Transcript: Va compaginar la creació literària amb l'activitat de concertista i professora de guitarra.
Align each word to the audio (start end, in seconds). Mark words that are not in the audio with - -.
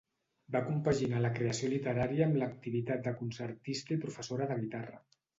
Va 0.53 0.59
compaginar 0.67 1.17
la 1.25 1.29
creació 1.33 1.67
literària 1.73 2.25
amb 2.29 2.39
l'activitat 2.43 3.03
de 3.09 3.13
concertista 3.19 3.93
i 3.97 3.99
professora 4.07 4.49
de 4.53 4.57
guitarra. 4.63 4.99